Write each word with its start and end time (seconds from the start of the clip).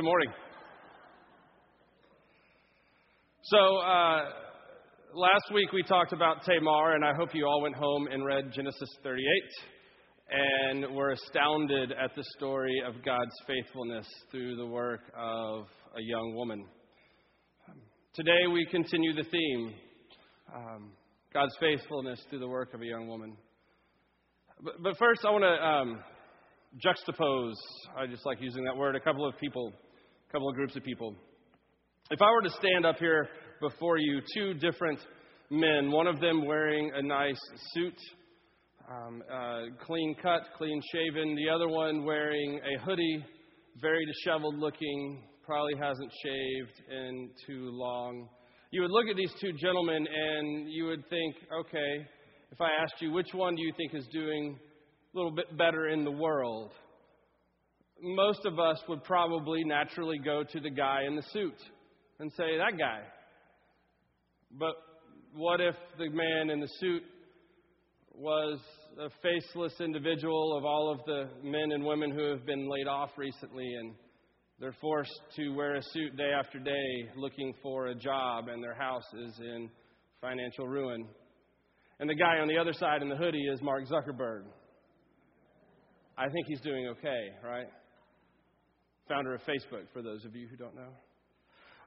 good 0.00 0.06
morning. 0.06 0.32
So, 3.42 3.58
uh, 3.58 4.20
last 5.12 5.52
week 5.52 5.72
we 5.72 5.82
talked 5.82 6.14
about 6.14 6.42
Tamar, 6.42 6.94
and 6.94 7.04
I 7.04 7.12
hope 7.14 7.34
you 7.34 7.44
all 7.44 7.60
went 7.60 7.74
home 7.74 8.06
and 8.10 8.24
read 8.24 8.50
Genesis 8.50 8.88
38 9.02 9.26
and 10.30 10.96
were 10.96 11.10
astounded 11.10 11.92
at 11.92 12.16
the 12.16 12.24
story 12.38 12.82
of 12.86 13.04
God's 13.04 13.34
faithfulness 13.46 14.06
through 14.30 14.56
the 14.56 14.64
work 14.64 15.02
of 15.14 15.66
a 15.94 16.00
young 16.00 16.34
woman. 16.34 16.64
Today 18.14 18.46
we 18.50 18.66
continue 18.70 19.14
the 19.14 19.28
theme 19.30 19.74
um, 20.56 20.92
God's 21.34 21.54
faithfulness 21.60 22.24
through 22.30 22.40
the 22.40 22.48
work 22.48 22.72
of 22.72 22.80
a 22.80 22.86
young 22.86 23.06
woman. 23.06 23.36
But, 24.64 24.82
but 24.82 24.96
first, 24.96 25.26
I 25.26 25.30
want 25.30 25.44
to 25.44 25.66
um, 25.66 26.02
juxtapose, 26.78 27.52
I 27.98 28.06
just 28.06 28.24
like 28.24 28.40
using 28.40 28.64
that 28.64 28.78
word, 28.78 28.96
a 28.96 29.00
couple 29.00 29.28
of 29.28 29.36
people, 29.38 29.74
couple 30.32 30.48
of 30.48 30.54
groups 30.54 30.76
of 30.76 30.84
people. 30.84 31.12
If 32.12 32.22
I 32.22 32.30
were 32.30 32.42
to 32.42 32.50
stand 32.50 32.86
up 32.86 32.98
here 32.98 33.28
before 33.60 33.98
you, 33.98 34.20
two 34.32 34.54
different 34.54 35.00
men, 35.50 35.90
one 35.90 36.06
of 36.06 36.20
them 36.20 36.46
wearing 36.46 36.92
a 36.94 37.02
nice 37.02 37.40
suit, 37.72 37.96
um, 38.88 39.22
uh, 39.32 39.84
clean 39.84 40.14
cut, 40.22 40.42
clean 40.56 40.80
shaven, 40.92 41.34
the 41.34 41.48
other 41.48 41.68
one 41.68 42.04
wearing 42.04 42.60
a 42.60 42.80
hoodie, 42.84 43.24
very 43.80 44.06
disheveled 44.06 44.56
looking, 44.56 45.24
probably 45.44 45.74
hasn't 45.74 46.12
shaved 46.22 46.90
in 46.92 47.30
too 47.44 47.70
long. 47.72 48.28
You 48.70 48.82
would 48.82 48.92
look 48.92 49.08
at 49.08 49.16
these 49.16 49.32
two 49.40 49.52
gentlemen 49.54 50.06
and 50.06 50.70
you 50.70 50.86
would 50.86 51.08
think, 51.10 51.34
okay, 51.60 52.06
if 52.52 52.60
I 52.60 52.68
asked 52.80 53.00
you 53.00 53.10
which 53.10 53.34
one 53.34 53.56
do 53.56 53.62
you 53.62 53.72
think 53.76 53.94
is 53.94 54.06
doing 54.12 54.56
a 55.12 55.16
little 55.18 55.32
bit 55.32 55.58
better 55.58 55.88
in 55.88 56.04
the 56.04 56.12
world, 56.12 56.70
most 58.02 58.44
of 58.44 58.58
us 58.58 58.78
would 58.88 59.04
probably 59.04 59.64
naturally 59.64 60.18
go 60.18 60.42
to 60.42 60.60
the 60.60 60.70
guy 60.70 61.02
in 61.06 61.16
the 61.16 61.24
suit 61.32 61.56
and 62.18 62.30
say, 62.32 62.56
that 62.56 62.78
guy. 62.78 63.00
But 64.58 64.74
what 65.34 65.60
if 65.60 65.76
the 65.98 66.08
man 66.10 66.50
in 66.50 66.60
the 66.60 66.68
suit 66.78 67.02
was 68.14 68.58
a 68.98 69.08
faceless 69.22 69.74
individual 69.80 70.56
of 70.56 70.64
all 70.64 70.90
of 70.90 71.00
the 71.06 71.28
men 71.42 71.72
and 71.72 71.84
women 71.84 72.10
who 72.10 72.24
have 72.30 72.44
been 72.44 72.68
laid 72.68 72.86
off 72.86 73.10
recently 73.16 73.66
and 73.80 73.94
they're 74.58 74.74
forced 74.80 75.20
to 75.36 75.50
wear 75.50 75.76
a 75.76 75.82
suit 75.82 76.16
day 76.16 76.32
after 76.38 76.58
day 76.58 77.08
looking 77.16 77.54
for 77.62 77.86
a 77.86 77.94
job 77.94 78.48
and 78.48 78.62
their 78.62 78.74
house 78.74 79.06
is 79.14 79.38
in 79.38 79.70
financial 80.20 80.66
ruin? 80.66 81.06
And 81.98 82.10
the 82.10 82.14
guy 82.14 82.38
on 82.38 82.48
the 82.48 82.58
other 82.58 82.72
side 82.72 83.02
in 83.02 83.08
the 83.08 83.16
hoodie 83.16 83.46
is 83.52 83.62
Mark 83.62 83.84
Zuckerberg. 83.86 84.44
I 86.18 86.28
think 86.28 86.46
he's 86.48 86.60
doing 86.60 86.88
okay, 86.88 87.28
right? 87.42 87.66
Founder 89.10 89.34
of 89.34 89.40
Facebook, 89.40 89.90
for 89.92 90.02
those 90.02 90.24
of 90.24 90.36
you 90.36 90.46
who 90.46 90.56
don't 90.56 90.76
know. 90.76 90.92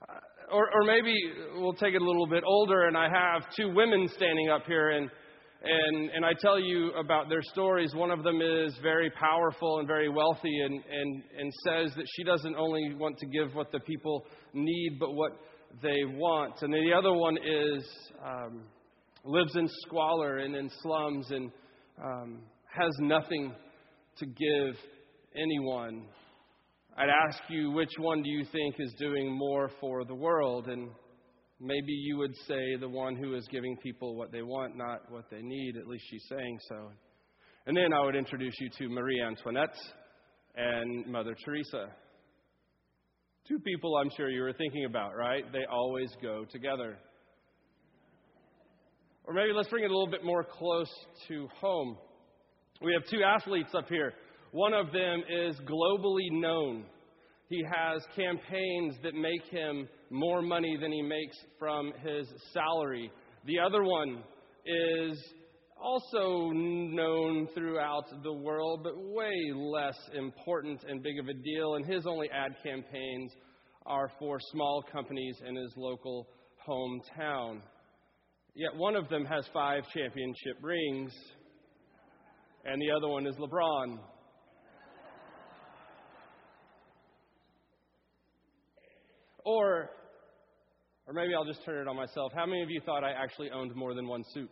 Uh, 0.09 0.13
or, 0.51 0.65
or 0.73 0.83
maybe 0.85 1.15
we'll 1.55 1.71
take 1.71 1.93
it 1.93 2.01
a 2.01 2.05
little 2.05 2.27
bit 2.27 2.43
older, 2.45 2.87
and 2.87 2.97
I 2.97 3.07
have 3.07 3.43
two 3.55 3.73
women 3.73 4.09
standing 4.13 4.49
up 4.49 4.65
here, 4.67 4.89
and, 4.89 5.09
and, 5.63 6.09
and 6.09 6.25
I 6.25 6.33
tell 6.37 6.59
you 6.59 6.91
about 6.95 7.29
their 7.29 7.41
stories. 7.41 7.95
One 7.95 8.11
of 8.11 8.23
them 8.23 8.41
is 8.41 8.77
very 8.81 9.09
powerful 9.11 9.79
and 9.79 9.87
very 9.87 10.09
wealthy, 10.09 10.59
and, 10.65 10.73
and, 10.73 11.23
and 11.39 11.53
says 11.65 11.95
that 11.95 12.05
she 12.17 12.25
doesn't 12.25 12.57
only 12.57 12.93
want 12.95 13.17
to 13.19 13.25
give 13.27 13.55
what 13.55 13.71
the 13.71 13.79
people 13.79 14.25
need, 14.53 14.97
but 14.99 15.13
what 15.13 15.31
they 15.81 16.03
want. 16.03 16.61
And 16.61 16.73
the 16.73 16.91
other 16.93 17.13
one 17.13 17.37
is 17.37 17.87
um, 18.21 18.63
lives 19.23 19.55
in 19.55 19.69
squalor 19.85 20.39
and 20.39 20.57
in 20.57 20.69
slums 20.81 21.31
and 21.31 21.51
um, 22.03 22.41
has 22.67 22.91
nothing 22.99 23.53
to 24.17 24.25
give 24.25 24.75
anyone. 25.37 26.05
I'd 26.95 27.09
ask 27.09 27.41
you, 27.49 27.71
which 27.71 27.91
one 27.97 28.21
do 28.21 28.29
you 28.29 28.45
think 28.51 28.75
is 28.77 28.93
doing 28.99 29.31
more 29.31 29.71
for 29.81 30.05
the 30.05 30.13
world? 30.13 30.67
And 30.67 30.89
maybe 31.59 31.91
you 31.91 32.17
would 32.17 32.35
say 32.47 32.75
the 32.79 32.87
one 32.87 33.15
who 33.15 33.33
is 33.35 33.47
giving 33.51 33.75
people 33.77 34.15
what 34.15 34.31
they 34.31 34.43
want, 34.43 34.77
not 34.77 35.11
what 35.11 35.25
they 35.31 35.41
need. 35.41 35.75
At 35.75 35.87
least 35.87 36.03
she's 36.11 36.25
saying 36.29 36.59
so. 36.69 36.91
And 37.65 37.75
then 37.75 37.93
I 37.93 38.05
would 38.05 38.15
introduce 38.15 38.53
you 38.59 38.69
to 38.77 38.89
Marie 38.89 39.19
Antoinette 39.21 39.75
and 40.55 41.07
Mother 41.07 41.35
Teresa. 41.43 41.87
Two 43.47 43.57
people 43.59 43.97
I'm 43.97 44.11
sure 44.15 44.29
you 44.29 44.43
were 44.43 44.53
thinking 44.53 44.85
about, 44.85 45.15
right? 45.15 45.51
They 45.51 45.65
always 45.71 46.11
go 46.21 46.45
together. 46.51 46.99
Or 49.23 49.33
maybe 49.33 49.51
let's 49.55 49.69
bring 49.69 49.83
it 49.83 49.89
a 49.89 49.93
little 49.93 50.11
bit 50.11 50.23
more 50.23 50.43
close 50.43 50.91
to 51.27 51.47
home. 51.59 51.97
We 52.83 52.93
have 52.93 53.09
two 53.09 53.23
athletes 53.23 53.73
up 53.73 53.89
here. 53.89 54.13
One 54.53 54.75
of 54.75 54.91
them 54.91 55.23
is 55.27 55.59
globally 55.61 56.29
known. 56.29 56.85
He 57.49 57.63
has 57.63 58.03
campaigns 58.15 58.93
that 59.01 59.15
make 59.15 59.43
him 59.49 59.89
more 60.11 60.43
money 60.43 60.77
than 60.79 60.91
he 60.91 61.01
makes 61.01 61.35
from 61.57 61.91
his 62.03 62.27
salary. 62.53 63.11
The 63.47 63.57
other 63.57 63.83
one 63.83 64.23
is 64.63 65.17
also 65.83 66.51
known 66.51 67.47
throughout 67.55 68.05
the 68.21 68.31
world, 68.31 68.81
but 68.83 68.93
way 68.95 69.33
less 69.55 69.97
important 70.15 70.83
and 70.87 71.01
big 71.01 71.17
of 71.17 71.29
a 71.29 71.33
deal. 71.33 71.73
And 71.73 71.83
his 71.83 72.05
only 72.05 72.29
ad 72.29 72.55
campaigns 72.63 73.31
are 73.87 74.11
for 74.19 74.37
small 74.51 74.83
companies 74.91 75.35
in 75.47 75.55
his 75.55 75.73
local 75.75 76.27
hometown. 76.69 77.59
Yet 78.53 78.75
one 78.75 78.95
of 78.95 79.09
them 79.09 79.25
has 79.25 79.47
five 79.51 79.81
championship 79.91 80.57
rings, 80.61 81.11
and 82.65 82.79
the 82.79 82.91
other 82.91 83.07
one 83.07 83.25
is 83.25 83.35
LeBron. 83.37 83.97
Or, 89.45 89.89
or 91.07 91.13
maybe 91.13 91.33
I'll 91.35 91.45
just 91.45 91.63
turn 91.65 91.81
it 91.81 91.87
on 91.87 91.95
myself. 91.95 92.31
How 92.33 92.45
many 92.45 92.61
of 92.61 92.69
you 92.69 92.81
thought 92.85 93.03
I 93.03 93.11
actually 93.11 93.49
owned 93.51 93.75
more 93.75 93.93
than 93.93 94.07
one 94.07 94.23
suit? 94.33 94.51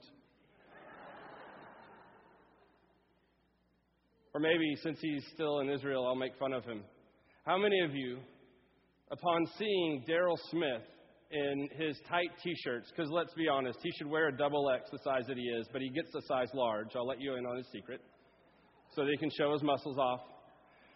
Or 4.33 4.39
maybe 4.39 4.75
since 4.81 4.97
he's 5.01 5.23
still 5.33 5.59
in 5.59 5.69
Israel, 5.69 6.05
I'll 6.07 6.15
make 6.15 6.37
fun 6.39 6.53
of 6.53 6.63
him. 6.63 6.83
How 7.45 7.57
many 7.57 7.81
of 7.81 7.93
you, 7.93 8.19
upon 9.11 9.45
seeing 9.57 10.05
Daryl 10.07 10.37
Smith 10.49 10.83
in 11.31 11.67
his 11.77 11.97
tight 12.09 12.29
t 12.41 12.53
shirts, 12.63 12.89
because 12.95 13.11
let's 13.11 13.33
be 13.33 13.49
honest, 13.49 13.79
he 13.83 13.91
should 13.97 14.07
wear 14.07 14.29
a 14.29 14.37
double 14.37 14.69
X 14.69 14.89
the 14.89 14.99
size 15.03 15.23
that 15.27 15.37
he 15.37 15.43
is, 15.43 15.67
but 15.73 15.81
he 15.81 15.89
gets 15.89 16.13
a 16.15 16.21
size 16.27 16.47
large. 16.53 16.95
I'll 16.95 17.07
let 17.07 17.19
you 17.19 17.35
in 17.35 17.45
on 17.45 17.57
his 17.57 17.67
secret 17.73 17.99
so 18.95 19.03
that 19.03 19.11
he 19.11 19.17
can 19.17 19.29
show 19.37 19.51
his 19.53 19.63
muscles 19.63 19.97
off. 19.97 20.21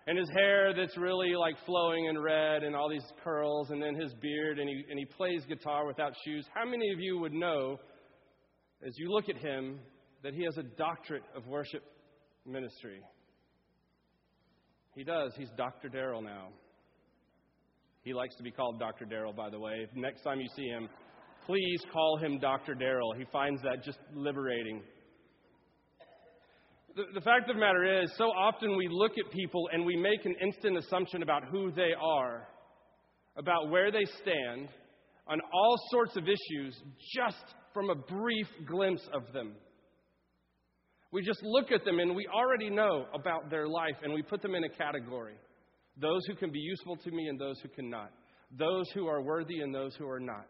And 0.08 0.20
his 0.20 0.30
hair 0.30 0.74
that's 0.76 0.98
really 0.98 1.36
like 1.36 1.56
flowing 1.66 2.08
and 2.10 2.22
red 2.24 2.64
and 2.64 2.76
all 2.76 2.90
these 2.90 3.06
curls, 3.24 3.72
and 3.72 3.82
then 3.82 3.96
his 3.96 4.14
beard, 4.16 4.60
and 4.60 4.70
he, 4.70 4.84
and 4.90 5.00
he 5.00 5.06
plays 5.06 5.42
guitar 5.48 5.88
without 5.88 6.14
shoes. 6.24 6.46
How 6.54 6.64
many 6.64 6.92
of 6.92 7.00
you 7.00 7.18
would 7.18 7.34
know, 7.34 7.78
as 8.86 8.94
you 8.98 9.12
look 9.12 9.30
at 9.30 9.38
him, 9.38 9.80
that 10.22 10.36
he 10.36 10.44
has 10.44 10.58
a 10.58 10.64
doctorate 10.64 11.24
of 11.36 11.48
worship 11.48 11.84
ministry? 12.46 13.02
He 14.94 15.04
does. 15.04 15.34
He's 15.38 15.50
Dr. 15.58 15.90
Daryl 15.90 16.24
now. 16.24 16.50
He 18.04 18.14
likes 18.14 18.36
to 18.36 18.44
be 18.44 18.52
called 18.52 18.80
Dr. 18.80 19.06
Daryl, 19.06 19.36
by 19.36 19.50
the 19.50 19.60
way. 19.60 19.88
Next 19.96 20.22
time 20.22 20.40
you 20.40 20.48
see 20.56 20.68
him, 20.68 20.88
please 21.48 21.82
call 21.92 22.18
him 22.18 22.40
Dr. 22.40 22.76
Daryl. 22.76 23.18
He 23.18 23.26
finds 23.32 23.62
that 23.64 23.84
just 23.84 23.98
liberating. 24.14 24.84
The, 26.96 27.04
the 27.14 27.22
fact 27.22 27.50
of 27.50 27.56
the 27.56 27.60
matter 27.60 28.02
is, 28.04 28.12
so 28.18 28.26
often 28.26 28.78
we 28.78 28.88
look 28.90 29.12
at 29.18 29.32
people 29.32 29.68
and 29.74 29.86
we 29.86 29.98
make 29.98 30.26
an 30.26 30.36
instant 30.42 30.78
assumption 30.78 31.24
about 31.24 31.44
who 31.52 31.72
they 31.72 31.92
are, 32.02 32.48
about 33.36 33.70
where 33.70 33.92
they 33.92 34.06
stand 34.22 34.70
on 35.28 35.42
all 35.54 35.76
sorts 35.92 36.16
of 36.16 36.24
issues 36.24 36.76
just 37.14 37.44
from 37.74 37.90
a 37.90 37.96
brief 37.96 38.48
glimpse 38.66 39.02
of 39.14 39.24
them. 39.34 39.54
We 41.12 41.22
just 41.22 41.44
look 41.44 41.72
at 41.72 41.84
them 41.84 42.00
and 42.00 42.16
we 42.16 42.28
already 42.34 42.70
know 42.70 43.08
about 43.14 43.50
their 43.50 43.68
life 43.68 43.96
and 44.04 44.14
we 44.14 44.22
put 44.22 44.42
them 44.42 44.56
in 44.56 44.64
a 44.64 44.70
category 44.70 45.36
those 45.98 46.22
who 46.28 46.36
can 46.36 46.52
be 46.52 46.60
useful 46.60 46.98
to 46.98 47.12
me 47.12 47.28
and 47.28 47.40
those 47.40 47.58
who 47.62 47.70
cannot, 47.70 48.12
those 48.52 48.90
who 48.94 49.08
are 49.08 49.22
worthy 49.22 49.62
and 49.62 49.74
those 49.74 49.96
who 49.96 50.08
are 50.10 50.20
not. 50.20 50.46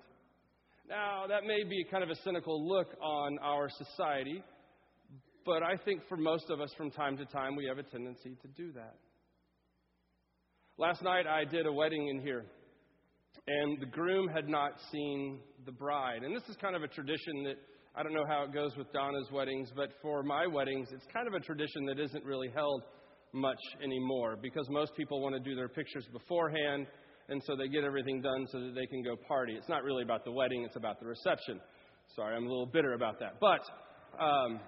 Now, 0.90 1.26
that 1.28 1.44
may 1.44 1.64
be 1.64 1.86
kind 1.90 2.04
of 2.04 2.10
a 2.10 2.16
cynical 2.24 2.68
look 2.68 2.88
on 3.00 3.38
our 3.44 3.70
society, 3.70 4.44
but 5.46 5.62
I 5.64 5.78
think 5.86 6.02
for 6.10 6.18
most 6.18 6.50
of 6.50 6.60
us 6.60 6.72
from 6.76 6.92
time 6.92 7.18
to 7.18 7.26
time 7.26 7.56
we 7.56 7.66
have 7.66 7.78
a 7.78 7.84
tendency 7.84 8.36
to 8.42 8.48
do 8.50 8.72
that. 8.74 8.96
Last 10.78 11.04
night 11.04 11.28
I 11.28 11.46
did 11.46 11.66
a 11.66 11.72
wedding 11.72 12.08
in 12.08 12.20
here, 12.20 12.46
and 13.48 13.80
the 13.80 13.86
groom 13.86 14.28
had 14.28 14.50
not 14.50 14.72
seen 14.92 15.40
the 15.66 15.72
bride. 15.72 16.24
And 16.24 16.36
this 16.36 16.44
is 16.50 16.58
kind 16.58 16.76
of 16.76 16.84
a 16.84 16.88
tradition 16.88 17.44
that 17.44 17.56
I 17.96 18.04
don't 18.04 18.14
know 18.14 18.26
how 18.28 18.44
it 18.44 18.54
goes 18.54 18.76
with 18.76 18.92
Donna's 18.92 19.30
weddings, 19.32 19.70
but 19.74 19.90
for 20.02 20.22
my 20.22 20.48
weddings, 20.48 20.90
it's 20.92 21.06
kind 21.14 21.28
of 21.28 21.34
a 21.34 21.40
tradition 21.40 21.86
that 21.86 21.98
isn't 21.98 22.26
really 22.26 22.50
held 22.54 22.84
much 23.32 23.60
anymore 23.84 24.38
because 24.42 24.68
most 24.70 24.96
people 24.96 25.22
want 25.22 25.36
to 25.36 25.40
do 25.40 25.56
their 25.56 25.70
pictures 25.70 26.06
beforehand, 26.12 26.88
and 27.30 27.42
so 27.46 27.56
they 27.56 27.68
get 27.70 27.84
everything 27.84 28.22
done 28.22 28.46
so 28.52 28.60
that 28.60 28.76
they 28.76 28.86
can 28.88 29.02
go 29.02 29.16
party. 29.28 29.54
It's 29.54 29.70
not 29.70 29.84
really 29.84 30.04
about 30.04 30.26
the 30.26 30.32
wedding, 30.32 30.64
it's 30.64 30.76
about 30.76 31.00
the 31.00 31.06
reception. 31.06 31.62
Sorry, 32.16 32.36
I'm 32.36 32.46
a 32.46 32.50
little 32.50 32.66
bitter 32.66 32.94
about 32.94 33.20
that. 33.20 33.40
But 33.40 33.62
um, 34.22 34.60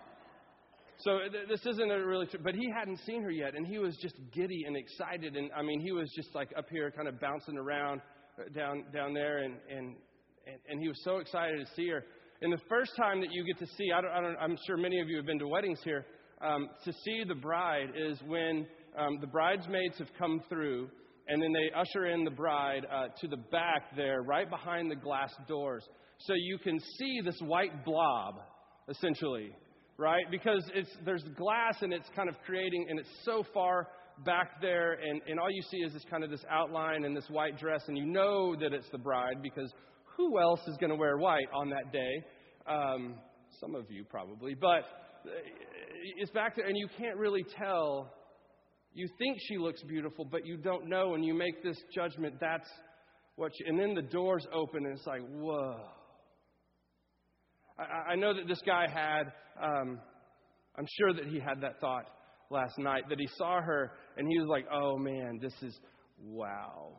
so 1.00 1.20
th- 1.32 1.48
this 1.48 1.66
isn't 1.66 1.90
really, 1.90 2.26
tr- 2.26 2.38
but 2.44 2.56
he 2.56 2.70
hadn't 2.76 3.00
seen 3.06 3.22
her 3.24 3.32
yet, 3.32 3.56
and 3.56 3.66
he 3.66 3.80
was 3.80 3.96
just 3.98 4.16
giddy 4.34 4.64
and 4.66 4.76
excited, 4.76 5.36
and 5.36 5.52
I 5.56 5.62
mean, 5.62 5.80
he 5.80 5.92
was 5.92 6.12
just 6.16 6.34
like 6.34 6.50
up 6.58 6.66
here, 6.70 6.92
kind 6.92 7.08
of 7.08 7.20
bouncing 7.20 7.58
around 7.58 8.02
uh, 8.40 8.50
down 8.58 8.86
down 8.94 9.14
there, 9.14 9.40
and 9.40 9.56
and 9.70 9.96
and, 10.48 10.58
and 10.70 10.80
he 10.80 10.88
was 10.88 11.00
so 11.04 11.18
excited 11.18 11.60
to 11.60 11.74
see 11.76 11.88
her. 11.90 12.04
And 12.42 12.54
the 12.54 12.62
first 12.70 12.92
time 12.96 13.20
that 13.22 13.32
you 13.32 13.44
get 13.46 13.58
to 13.60 13.68
see, 13.78 13.92
I 13.92 14.02
don't, 14.02 14.12
I 14.12 14.22
don't, 14.22 14.38
I'm 14.38 14.58
sure 14.68 14.78
many 14.78 15.00
of 15.00 15.10
you 15.10 15.18
have 15.18 15.26
been 15.26 15.40
to 15.40 15.48
weddings 15.48 15.80
here. 15.84 16.06
Um, 16.40 16.70
to 16.86 16.94
see 16.94 17.24
the 17.28 17.36
bride 17.36 17.90
is 17.96 18.20
when 18.28 18.68
um, 18.98 19.18
the 19.22 19.28
bridesmaids 19.28 19.98
have 19.98 20.10
come 20.20 20.42
through, 20.48 20.88
and 21.28 21.42
then 21.42 21.52
they 21.52 21.72
usher 21.76 22.06
in 22.06 22.24
the 22.24 22.32
bride 22.32 22.86
uh, 22.92 23.08
to 23.22 23.28
the 23.28 23.38
back 23.38 23.96
there, 23.96 24.22
right 24.22 24.48
behind 24.48 24.92
the 24.92 24.96
glass 24.96 25.34
doors, 25.48 25.84
so 26.20 26.34
you 26.36 26.60
can 26.60 26.80
see 26.98 27.22
this 27.24 27.38
white 27.42 27.84
blob, 27.84 28.36
essentially, 28.88 29.52
right? 29.98 30.26
Because 30.30 30.64
it's 30.74 30.90
there's 31.06 31.24
glass 31.36 31.78
and 31.82 31.94
it's 31.94 32.08
kind 32.16 32.30
of 32.30 32.36
creating, 32.46 32.86
and 32.90 33.00
it's 33.00 33.10
so 33.24 33.44
far 33.54 33.88
back 34.26 34.62
there, 34.62 34.94
and, 34.94 35.22
and 35.28 35.40
all 35.40 35.52
you 35.52 35.62
see 35.70 35.78
is 35.78 35.94
this 35.94 36.06
kind 36.10 36.24
of 36.24 36.30
this 36.30 36.44
outline 36.50 37.04
and 37.04 37.16
this 37.16 37.30
white 37.30 37.60
dress, 37.60 37.82
and 37.88 37.98
you 37.98 38.06
know 38.06 38.56
that 38.56 38.74
it's 38.74 38.90
the 38.92 38.98
bride 38.98 39.42
because 39.42 39.72
who 40.16 40.40
else 40.40 40.62
is 40.68 40.78
going 40.78 40.90
to 40.90 40.96
wear 40.96 41.18
white 41.18 41.48
on 41.54 41.70
that 41.70 41.92
day? 41.92 42.24
Um, 42.68 43.16
some 43.60 43.76
of 43.76 43.90
you 43.90 44.04
probably, 44.04 44.56
but 44.56 44.84
uh, 45.26 45.30
it's 46.18 46.32
back 46.32 46.56
there, 46.56 46.68
and 46.68 46.78
you 46.78 46.88
can't 46.98 47.18
really 47.18 47.46
tell. 47.58 48.14
You 48.94 49.08
think 49.20 49.38
she 49.48 49.58
looks 49.58 49.84
beautiful, 49.84 50.26
but 50.26 50.46
you 50.46 50.58
don't 50.58 50.90
know, 50.90 51.14
and 51.14 51.24
you 51.24 51.34
make 51.34 51.64
this 51.64 51.78
judgment. 51.94 52.36
That's 52.40 52.68
what. 53.36 53.52
She, 53.56 53.70
and 53.70 53.80
then 53.80 53.94
the 53.94 54.02
doors 54.02 54.46
open, 54.54 54.86
and 54.86 54.98
it's 54.98 55.06
like, 55.06 55.22
whoa. 55.30 55.97
I, 57.78 58.12
I 58.12 58.16
know 58.16 58.34
that 58.34 58.48
this 58.48 58.62
guy 58.66 58.86
had. 58.92 59.34
Um, 59.62 60.00
I'm 60.78 60.88
sure 61.00 61.14
that 61.14 61.26
he 61.26 61.40
had 61.40 61.62
that 61.62 61.80
thought 61.80 62.06
last 62.50 62.78
night 62.78 63.04
that 63.10 63.20
he 63.20 63.28
saw 63.38 63.62
her, 63.62 63.92
and 64.18 64.28
he 64.30 64.40
was 64.40 64.48
like, 64.48 64.66
"Oh 64.72 64.98
man, 64.98 65.40
this 65.42 65.54
is 65.62 65.78
wow." 66.22 66.92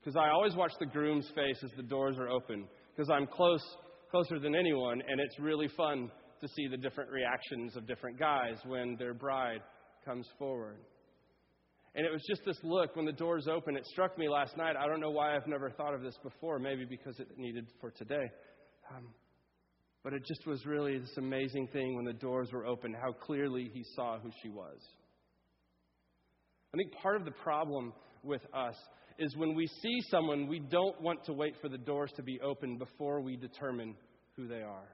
Because 0.00 0.16
I 0.16 0.30
always 0.30 0.54
watch 0.56 0.72
the 0.80 0.86
groom's 0.86 1.30
face 1.34 1.58
as 1.62 1.70
the 1.76 1.82
doors 1.82 2.16
are 2.18 2.28
open, 2.28 2.66
because 2.94 3.08
I'm 3.10 3.26
close, 3.26 3.62
closer 4.10 4.40
than 4.40 4.54
anyone, 4.56 5.00
and 5.06 5.20
it's 5.20 5.38
really 5.38 5.68
fun 5.76 6.10
to 6.40 6.48
see 6.48 6.66
the 6.66 6.76
different 6.76 7.10
reactions 7.10 7.76
of 7.76 7.86
different 7.86 8.18
guys 8.18 8.56
when 8.66 8.96
their 8.98 9.14
bride 9.14 9.60
comes 10.04 10.26
forward. 10.38 10.78
And 11.94 12.06
it 12.06 12.10
was 12.10 12.22
just 12.28 12.40
this 12.44 12.58
look 12.64 12.96
when 12.96 13.04
the 13.04 13.12
doors 13.12 13.46
open. 13.46 13.76
It 13.76 13.86
struck 13.86 14.18
me 14.18 14.28
last 14.28 14.56
night. 14.56 14.76
I 14.76 14.86
don't 14.86 14.98
know 14.98 15.10
why 15.10 15.36
I've 15.36 15.46
never 15.46 15.70
thought 15.70 15.94
of 15.94 16.02
this 16.02 16.16
before, 16.22 16.58
maybe 16.58 16.84
because 16.84 17.20
it 17.20 17.28
needed 17.36 17.68
for 17.80 17.90
today. 17.90 18.30
Um, 18.90 19.08
but 20.04 20.12
it 20.12 20.24
just 20.26 20.46
was 20.46 20.66
really 20.66 20.98
this 20.98 21.16
amazing 21.16 21.68
thing 21.68 21.94
when 21.94 22.04
the 22.04 22.12
doors 22.12 22.50
were 22.52 22.66
open, 22.66 22.94
how 22.94 23.12
clearly 23.12 23.70
he 23.72 23.84
saw 23.94 24.18
who 24.18 24.30
she 24.42 24.48
was. 24.48 24.78
I 26.74 26.76
think 26.76 26.92
part 27.02 27.16
of 27.16 27.24
the 27.24 27.32
problem 27.32 27.92
with 28.22 28.42
us 28.54 28.76
is 29.18 29.36
when 29.36 29.54
we 29.54 29.66
see 29.66 30.00
someone, 30.10 30.48
we 30.48 30.58
don't 30.58 31.00
want 31.00 31.24
to 31.24 31.32
wait 31.32 31.54
for 31.60 31.68
the 31.68 31.78
doors 31.78 32.10
to 32.16 32.22
be 32.22 32.40
open 32.40 32.78
before 32.78 33.20
we 33.20 33.36
determine 33.36 33.94
who 34.36 34.48
they 34.48 34.62
are. 34.62 34.88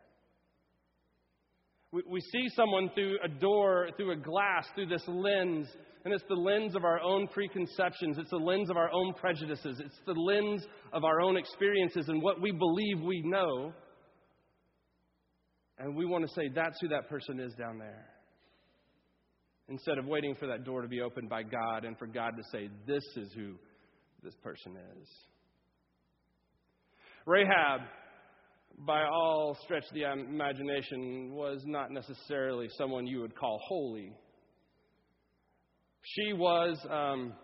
We, 1.93 2.03
we 2.11 2.21
see 2.21 2.49
someone 2.55 2.91
through 2.95 3.19
a 3.25 3.29
door, 3.29 3.89
through 3.97 4.13
a 4.13 4.17
glass, 4.17 4.67
through 4.75 4.89
this 4.89 5.05
lens, 5.07 5.69
and 6.05 6.13
it's 6.13 6.25
the 6.29 6.35
lens 6.35 6.75
of 6.75 6.85
our 6.85 7.01
own 7.01 7.29
preconceptions. 7.29 8.19
It's 8.19 8.31
the 8.31 8.37
lens 8.37 8.71
of 8.71 8.77
our 8.77 8.91
own 8.93 9.15
prejudices. 9.15 9.81
It's 9.81 10.01
the 10.07 10.13
lens 10.13 10.67
of 10.93 11.05
our 11.05 11.21
own 11.21 11.37
experiences 11.37 12.09
and 12.09 12.23
what 12.23 12.41
we 12.41 12.51
believe 12.51 13.01
we 13.01 13.23
know. 13.25 13.73
And 15.79 15.95
we 15.95 16.05
want 16.05 16.27
to 16.27 16.35
say, 16.35 16.49
that's 16.53 16.79
who 16.81 16.89
that 16.89 17.09
person 17.09 17.39
is 17.39 17.55
down 17.55 17.79
there. 17.79 18.07
Instead 19.69 19.99
of 19.99 20.07
waiting 20.07 20.35
for 20.35 20.47
that 20.47 20.65
door 20.65 20.83
to 20.83 20.89
be 20.89 21.01
opened 21.01 21.29
by 21.29 21.43
God 21.43 21.85
and 21.85 21.97
for 21.99 22.07
God 22.07 22.33
to 22.37 22.43
say, 22.51 22.69
this 22.87 23.05
is 23.17 23.33
who 23.35 23.55
this 24.23 24.35
person 24.43 24.77
is. 25.01 25.09
Rahab, 27.27 27.83
by 28.87 29.05
all 29.05 29.57
stretch 29.65 29.85
of 29.87 29.95
the 29.95 30.11
imagination, 30.11 31.33
was 31.33 31.63
not 31.67 31.91
necessarily 31.91 32.69
someone 32.79 33.07
you 33.07 33.21
would 33.21 33.37
call 33.37 33.61
holy. 33.69 34.13
She 36.03 36.33
was, 36.33 36.79
um, 36.91 37.35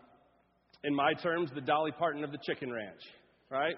in 0.82 0.94
my 0.94 1.12
terms, 1.22 1.50
the 1.54 1.60
Dolly 1.60 1.92
Parton 1.92 2.24
of 2.24 2.32
the 2.32 2.38
chicken 2.46 2.72
ranch, 2.72 3.02
right? 3.50 3.76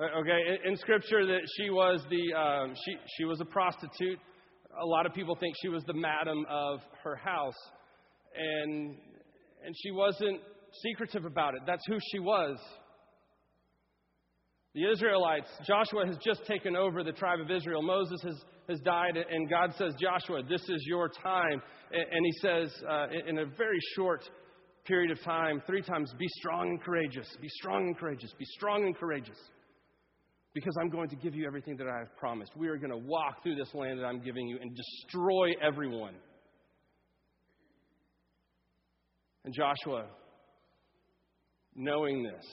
Okay, 0.00 0.58
in, 0.64 0.76
Scripture, 0.78 1.26
that 1.26 1.42
she 1.58 1.68
was 1.68 2.02
the 2.08 2.32
um, 2.32 2.74
she 2.86 2.96
she 3.18 3.24
was 3.26 3.38
a 3.42 3.44
prostitute. 3.44 4.18
A 4.80 4.86
lot 4.86 5.04
of 5.04 5.12
people 5.12 5.36
think 5.38 5.54
she 5.60 5.68
was 5.68 5.84
the 5.84 5.92
madam 5.92 6.46
of 6.48 6.80
her 7.04 7.16
house, 7.16 7.58
and 8.34 8.96
and 9.62 9.74
she 9.82 9.90
wasn't 9.90 10.40
secretive 10.82 11.26
about 11.26 11.54
it. 11.54 11.60
That's 11.66 11.84
who 11.86 11.98
she 12.12 12.18
was. 12.18 12.56
The 14.74 14.90
Israelites, 14.90 15.50
Joshua 15.66 16.06
has 16.06 16.16
just 16.24 16.46
taken 16.46 16.76
over 16.76 17.04
the 17.04 17.12
tribe 17.12 17.40
of 17.40 17.50
Israel. 17.50 17.82
Moses 17.82 18.22
has, 18.22 18.36
has 18.68 18.80
died, 18.80 19.16
and 19.16 19.50
God 19.50 19.74
says, 19.76 19.94
Joshua, 20.00 20.44
this 20.48 20.62
is 20.62 20.84
your 20.86 21.08
time. 21.08 21.60
And 21.90 22.24
he 22.24 22.32
says, 22.40 22.72
uh, 22.88 23.06
in 23.26 23.38
a 23.38 23.46
very 23.46 23.80
short 23.96 24.22
period 24.84 25.10
of 25.10 25.20
time, 25.24 25.60
three 25.66 25.82
times, 25.82 26.14
be 26.20 26.28
strong 26.38 26.68
and 26.68 26.80
courageous, 26.80 27.26
be 27.40 27.48
strong 27.48 27.88
and 27.88 27.98
courageous, 27.98 28.32
be 28.38 28.44
strong 28.44 28.84
and 28.84 28.96
courageous. 28.96 29.36
Because 30.52 30.74
I'm 30.80 30.88
going 30.88 31.08
to 31.10 31.16
give 31.16 31.34
you 31.34 31.46
everything 31.46 31.76
that 31.76 31.86
I 31.86 31.98
have 31.98 32.16
promised. 32.16 32.52
We 32.56 32.68
are 32.68 32.76
going 32.76 32.90
to 32.90 33.06
walk 33.06 33.42
through 33.42 33.54
this 33.54 33.72
land 33.72 34.00
that 34.00 34.04
I'm 34.04 34.20
giving 34.20 34.48
you 34.48 34.58
and 34.60 34.76
destroy 34.76 35.50
everyone. 35.62 36.14
And 39.44 39.54
Joshua 39.54 40.06
knowing 41.74 42.22
this, 42.22 42.44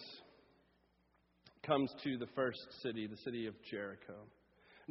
comes 1.66 1.92
to 2.04 2.18
the 2.18 2.28
first 2.36 2.60
city, 2.82 3.08
the 3.08 3.18
city 3.18 3.46
of 3.46 3.54
Jericho. 3.70 4.14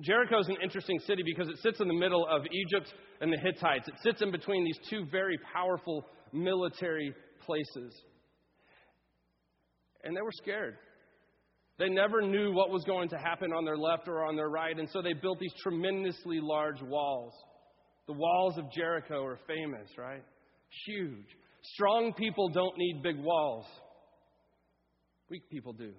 Jericho 0.00 0.40
is 0.40 0.48
an 0.48 0.58
interesting 0.62 0.98
city 1.06 1.22
because 1.24 1.48
it 1.48 1.58
sits 1.62 1.80
in 1.80 1.88
the 1.88 1.94
middle 1.94 2.26
of 2.28 2.42
Egypt 2.52 2.92
and 3.22 3.32
the 3.32 3.38
Hittites. 3.38 3.88
It 3.88 3.94
sits 4.02 4.20
in 4.20 4.30
between 4.30 4.62
these 4.62 4.78
two 4.90 5.06
very 5.10 5.38
powerful 5.54 6.04
military 6.34 7.14
places. 7.46 7.94
And 10.04 10.14
they 10.14 10.20
were 10.20 10.32
scared. 10.42 10.76
They 11.78 11.88
never 11.88 12.22
knew 12.22 12.52
what 12.52 12.70
was 12.70 12.84
going 12.84 13.10
to 13.10 13.18
happen 13.18 13.52
on 13.52 13.64
their 13.64 13.76
left 13.76 14.08
or 14.08 14.24
on 14.24 14.34
their 14.34 14.48
right, 14.48 14.78
and 14.78 14.88
so 14.90 15.02
they 15.02 15.12
built 15.12 15.38
these 15.38 15.52
tremendously 15.62 16.40
large 16.40 16.80
walls. 16.80 17.34
The 18.06 18.14
walls 18.14 18.56
of 18.56 18.70
Jericho 18.72 19.24
are 19.24 19.38
famous, 19.46 19.88
right? 19.98 20.22
Huge. 20.86 21.26
Strong 21.74 22.14
people 22.14 22.48
don't 22.48 22.76
need 22.78 23.02
big 23.02 23.18
walls. 23.18 23.66
Weak 25.28 25.42
people 25.50 25.72
do. 25.72 25.92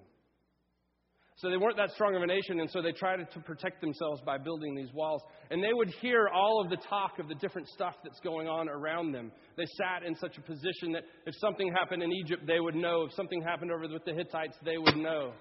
So 1.36 1.52
they 1.52 1.58
weren't 1.58 1.78
that 1.78 1.92
strong 1.92 2.16
of 2.16 2.24
a 2.24 2.26
nation, 2.26 2.62
and 2.62 2.72
so 2.72 2.82
they 2.82 2.94
tried 2.94 3.18
to 3.18 3.40
protect 3.42 3.80
themselves 3.80 4.22
by 4.26 4.40
building 4.40 4.74
these 4.74 4.92
walls. 4.92 5.22
And 5.52 5.64
they 5.64 5.72
would 5.72 5.90
hear 6.02 6.30
all 6.34 6.64
of 6.64 6.72
the 6.72 6.78
talk 6.90 7.20
of 7.20 7.28
the 7.28 7.36
different 7.36 7.68
stuff 7.68 7.94
that's 8.04 8.20
going 8.22 8.48
on 8.48 8.68
around 8.68 9.12
them. 9.12 9.32
They 9.56 9.66
sat 9.78 10.04
in 10.04 10.16
such 10.16 10.40
a 10.40 10.42
position 10.42 10.94
that 10.94 11.04
if 11.28 11.36
something 11.40 11.72
happened 11.72 12.02
in 12.02 12.12
Egypt, 12.12 12.48
they 12.48 12.60
would 12.60 12.74
know. 12.74 13.04
If 13.04 13.14
something 13.14 13.44
happened 13.44 13.72
over 13.72 13.88
with 13.88 14.04
the 14.06 14.14
Hittites, 14.14 14.56
they 14.66 14.80
would 14.80 14.98
know. 14.98 15.34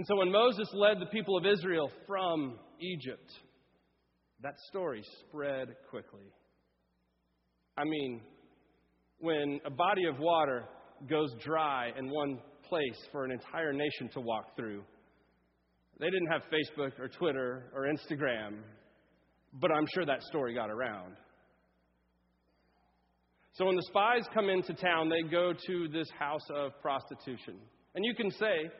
And 0.00 0.06
so 0.06 0.16
when 0.16 0.32
Moses 0.32 0.66
led 0.72 0.98
the 0.98 1.04
people 1.12 1.36
of 1.36 1.44
Israel 1.44 1.90
from 2.06 2.58
Egypt, 2.80 3.30
that 4.42 4.54
story 4.70 5.04
spread 5.28 5.76
quickly. 5.90 6.24
I 7.76 7.84
mean, 7.84 8.22
when 9.18 9.60
a 9.66 9.70
body 9.70 10.06
of 10.06 10.18
water 10.18 10.64
goes 11.06 11.34
dry 11.44 11.90
in 11.98 12.08
one 12.08 12.38
place 12.66 12.96
for 13.12 13.26
an 13.26 13.30
entire 13.30 13.74
nation 13.74 14.08
to 14.14 14.22
walk 14.22 14.56
through. 14.56 14.82
They 15.98 16.08
didn't 16.08 16.28
have 16.28 16.44
Facebook 16.50 16.98
or 16.98 17.08
Twitter 17.08 17.64
or 17.74 17.82
Instagram, 17.82 18.60
but 19.60 19.70
I'm 19.70 19.84
sure 19.94 20.06
that 20.06 20.22
story 20.22 20.54
got 20.54 20.70
around. 20.70 21.16
So 23.52 23.66
when 23.66 23.76
the 23.76 23.84
spies 23.88 24.22
come 24.32 24.48
into 24.48 24.72
town, 24.72 25.10
they 25.10 25.28
go 25.28 25.52
to 25.52 25.88
this 25.88 26.08
house 26.18 26.48
of 26.54 26.72
prostitution. 26.80 27.56
And 27.94 28.02
you 28.02 28.14
can 28.14 28.30
say, 28.30 28.70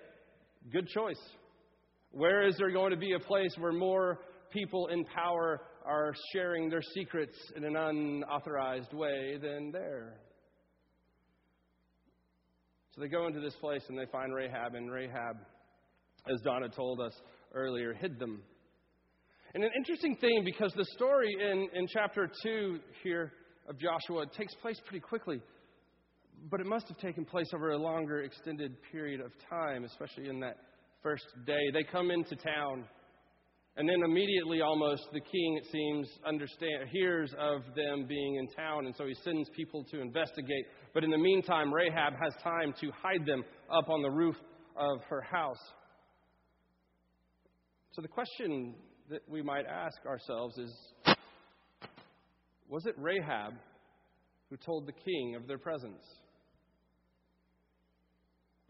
good 0.73 0.89
choice. 0.89 1.21
Where 2.13 2.47
is 2.47 2.57
there 2.59 2.71
going 2.71 2.91
to 2.91 2.97
be 2.97 3.13
a 3.13 3.21
place 3.21 3.55
where 3.59 3.73
more 3.73 4.19
people 4.53 4.89
in 4.89 5.05
power 5.05 5.61
are 5.87 6.13
sharing 6.33 6.69
their 6.69 6.83
secrets 6.95 7.37
in 7.57 7.65
an 7.65 7.77
unauthorized 7.77 8.93
way 8.93 9.39
than 9.41 9.71
there? 9.73 10.15
So 12.95 13.01
they 13.01 13.09
go 13.09 13.27
into 13.27 13.41
this 13.41 13.55
place 13.61 13.83
and 13.89 13.97
they 13.97 14.07
find 14.11 14.35
Rahab, 14.35 14.75
and 14.75 14.91
Rahab, 14.91 15.37
as 16.33 16.41
Donna 16.43 16.69
told 16.69 17.01
us 17.01 17.13
earlier, 17.55 17.95
hid 17.95 18.19
them. 18.19 18.43
And 19.55 19.65
an 19.65 19.71
interesting 19.77 20.17
thing, 20.17 20.43
because 20.45 20.73
the 20.77 20.85
story 20.97 21.35
in, 21.41 21.69
in 21.75 21.87
chapter 21.89 22.29
2 22.43 22.79
here 23.03 23.33
of 23.69 23.77
Joshua 23.79 24.27
takes 24.37 24.55
place 24.57 24.81
pretty 24.85 25.01
quickly, 25.01 25.41
but 26.49 26.61
it 26.61 26.67
must 26.67 26.89
have 26.89 26.99
taken 26.99 27.25
place 27.25 27.49
over 27.55 27.71
a 27.71 27.77
longer, 27.77 28.23
extended 28.23 28.77
period 28.91 29.21
of 29.21 29.33
time, 29.49 29.85
especially 29.85 30.29
in 30.29 30.41
that 30.41 30.57
first 31.03 31.27
day. 31.47 31.71
They 31.73 31.83
come 31.83 32.11
into 32.11 32.37
town, 32.37 32.85
And 33.77 33.89
then 33.89 34.03
immediately, 34.05 34.61
almost, 34.61 35.05
the 35.13 35.21
king, 35.21 35.61
it 35.63 35.67
seems, 35.71 36.09
understand, 36.27 36.89
hears 36.91 37.33
of 37.39 37.63
them 37.77 38.07
being 38.07 38.37
in 38.37 38.49
town, 38.49 38.87
and 38.87 38.95
so 38.97 39.07
he 39.07 39.15
sends 39.23 39.49
people 39.51 39.85
to 39.93 40.01
investigate. 40.01 40.67
But 40.93 41.05
in 41.05 41.11
the 41.11 41.19
meantime, 41.19 41.73
Rahab 41.73 42.15
has 42.23 42.35
time 42.43 42.75
to 42.81 42.91
hide 43.01 43.25
them 43.27 43.45
up 43.73 43.89
on 43.89 44.03
the 44.03 44.11
roof 44.11 44.37
of 44.77 45.03
her 45.09 45.23
house. 45.23 45.61
So 47.93 48.03
the 48.03 48.09
question 48.09 48.75
that 49.09 49.23
we 49.29 49.43
might 49.43 49.67
ask 49.67 50.05
ourselves 50.07 50.59
is 50.59 50.73
Was 52.69 52.87
it 52.87 52.95
Rahab 52.99 53.55
who 54.49 54.57
told 54.57 54.87
the 54.87 54.93
king 54.93 55.37
of 55.37 55.47
their 55.47 55.59
presence? 55.59 56.03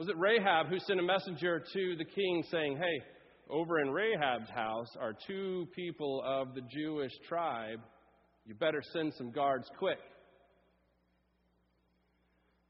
Was 0.00 0.08
it 0.08 0.16
Rahab 0.16 0.68
who 0.68 0.78
sent 0.78 0.98
a 0.98 1.02
messenger 1.02 1.62
to 1.74 1.96
the 1.98 2.06
king 2.06 2.42
saying, 2.50 2.78
Hey, 2.78 3.04
over 3.50 3.80
in 3.80 3.90
Rahab's 3.90 4.48
house 4.48 4.88
are 4.98 5.12
two 5.26 5.68
people 5.76 6.22
of 6.24 6.54
the 6.54 6.62
Jewish 6.74 7.12
tribe. 7.28 7.80
You 8.46 8.54
better 8.54 8.82
send 8.94 9.12
some 9.18 9.30
guards 9.30 9.68
quick. 9.78 9.98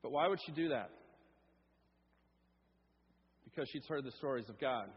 But 0.03 0.11
why 0.11 0.27
would 0.27 0.41
she 0.45 0.51
do 0.51 0.71
that? 0.71 0.91
Because 3.45 3.69
she's 3.73 3.87
heard 3.89 4.03
the 4.03 4.13
stories 4.19 4.49
of 4.49 4.59
God. 4.59 4.89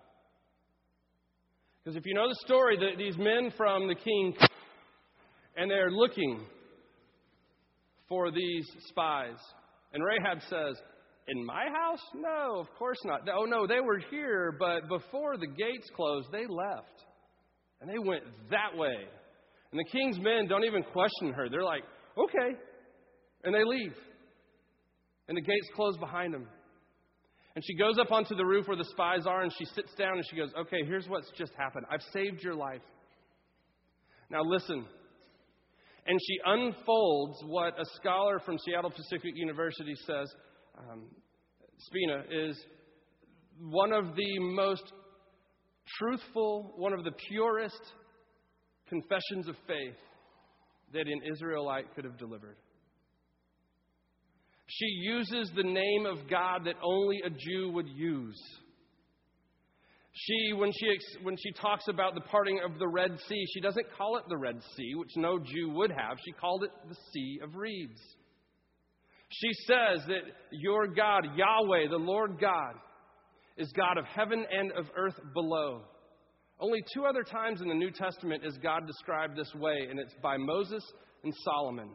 Because 1.83 1.95
if 1.95 2.03
you 2.03 2.15
know 2.15 2.29
the 2.29 2.39
story, 2.47 2.79
that 2.79 2.97
these 2.97 3.15
men 3.15 3.51
from 3.55 3.87
the 3.87 3.93
king 3.93 4.33
and 5.55 5.69
they're 5.69 5.91
looking 5.91 6.43
for 8.09 8.31
these 8.31 8.65
spies. 8.89 9.37
And 9.93 10.03
Rahab 10.03 10.39
says, 10.49 10.81
in 11.27 11.45
my 11.45 11.65
house? 11.73 12.01
No, 12.15 12.59
of 12.59 12.67
course 12.77 12.99
not. 13.05 13.21
Oh, 13.33 13.45
no, 13.45 13.65
they 13.67 13.79
were 13.79 13.99
here, 14.11 14.55
but 14.57 14.87
before 14.89 15.37
the 15.37 15.47
gates 15.47 15.89
closed, 15.95 16.27
they 16.31 16.45
left. 16.47 17.03
And 17.81 17.89
they 17.89 17.99
went 17.99 18.23
that 18.49 18.77
way. 18.77 18.95
And 19.71 19.79
the 19.79 19.89
king's 19.91 20.19
men 20.19 20.47
don't 20.47 20.63
even 20.65 20.83
question 20.83 21.33
her. 21.33 21.49
They're 21.49 21.63
like, 21.63 21.83
okay. 22.17 22.57
And 23.43 23.53
they 23.53 23.63
leave. 23.63 23.93
And 25.27 25.37
the 25.37 25.41
gates 25.41 25.67
close 25.75 25.97
behind 25.97 26.33
them. 26.33 26.47
And 27.55 27.63
she 27.65 27.75
goes 27.75 27.97
up 27.99 28.11
onto 28.11 28.35
the 28.35 28.45
roof 28.45 28.67
where 28.67 28.77
the 28.77 28.85
spies 28.85 29.25
are 29.27 29.43
and 29.43 29.51
she 29.57 29.65
sits 29.65 29.93
down 29.95 30.13
and 30.15 30.23
she 30.29 30.37
goes, 30.37 30.49
okay, 30.57 30.83
here's 30.85 31.07
what's 31.07 31.29
just 31.37 31.51
happened. 31.57 31.85
I've 31.91 32.01
saved 32.11 32.41
your 32.41 32.55
life. 32.55 32.81
Now 34.29 34.41
listen. 34.43 34.85
And 36.05 36.19
she 36.27 36.37
unfolds 36.45 37.37
what 37.45 37.79
a 37.79 37.85
scholar 37.95 38.39
from 38.39 38.57
Seattle 38.65 38.89
Pacific 38.89 39.33
University 39.35 39.93
says 40.05 40.33
um, 40.77 41.03
Spina 41.77 42.23
is 42.29 42.57
one 43.59 43.93
of 43.93 44.15
the 44.15 44.39
most 44.39 44.91
truthful, 45.97 46.73
one 46.77 46.93
of 46.93 47.03
the 47.03 47.11
purest 47.29 47.81
confessions 48.87 49.47
of 49.47 49.55
faith 49.67 49.97
that 50.93 51.07
an 51.07 51.21
Israelite 51.31 51.93
could 51.95 52.05
have 52.05 52.17
delivered. 52.17 52.55
She 54.67 54.85
uses 54.85 55.51
the 55.55 55.63
name 55.63 56.05
of 56.05 56.29
God 56.29 56.65
that 56.65 56.75
only 56.81 57.21
a 57.25 57.29
Jew 57.29 57.71
would 57.73 57.87
use. 57.87 58.41
She, 60.15 60.53
when 60.53 60.71
she, 60.71 60.97
when 61.23 61.35
she 61.37 61.51
talks 61.53 61.87
about 61.87 62.13
the 62.13 62.21
parting 62.21 62.59
of 62.63 62.77
the 62.77 62.87
Red 62.87 63.19
Sea, 63.27 63.45
she 63.53 63.59
doesn't 63.59 63.85
call 63.97 64.17
it 64.17 64.23
the 64.29 64.37
Red 64.37 64.61
Sea, 64.75 64.93
which 64.95 65.09
no 65.15 65.39
Jew 65.39 65.71
would 65.71 65.91
have. 65.91 66.17
She 66.23 66.31
called 66.31 66.63
it 66.63 66.69
the 66.87 66.95
Sea 67.11 67.39
of 67.43 67.55
Reeds. 67.55 67.99
She 69.41 69.49
says 69.67 70.05
that 70.07 70.21
your 70.51 70.87
God, 70.87 71.25
Yahweh, 71.35 71.89
the 71.89 71.97
Lord 71.97 72.39
God, 72.39 72.75
is 73.57 73.71
God 73.75 73.97
of 73.97 74.05
heaven 74.05 74.45
and 74.51 74.71
of 74.73 74.85
earth 74.95 75.19
below. 75.33 75.81
Only 76.59 76.83
two 76.93 77.05
other 77.05 77.23
times 77.23 77.61
in 77.61 77.67
the 77.67 77.73
New 77.73 77.91
Testament 77.91 78.43
is 78.45 78.57
God 78.61 78.85
described 78.85 79.35
this 79.35 79.53
way, 79.55 79.87
and 79.89 79.99
it's 79.99 80.13
by 80.21 80.37
Moses 80.37 80.83
and 81.23 81.33
Solomon. 81.43 81.89